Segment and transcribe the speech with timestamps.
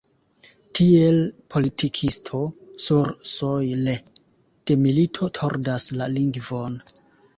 [0.77, 1.17] Tiel
[1.55, 2.41] politikisto
[2.85, 3.95] sursojle
[4.71, 6.81] de milito tordas la lingvon.